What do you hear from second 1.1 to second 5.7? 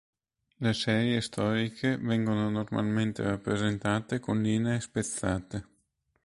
storiche vengono normalmente rappresentate con linee spezzate.